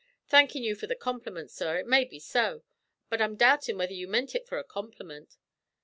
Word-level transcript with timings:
"Thankin' 0.25 0.63
you 0.63 0.73
for 0.73 0.87
the 0.87 0.95
complimint, 0.95 1.51
sorr, 1.51 1.77
ut 1.77 1.85
may 1.85 2.05
be 2.05 2.17
so; 2.17 2.63
but 3.07 3.21
I'm 3.21 3.35
doubtin' 3.35 3.77
whether 3.77 3.93
you 3.93 4.07
mint 4.07 4.33
ut 4.33 4.47
for 4.47 4.57
a 4.57 4.63
complimint. 4.63 5.37